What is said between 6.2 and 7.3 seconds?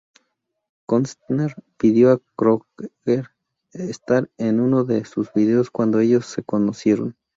se conocieron.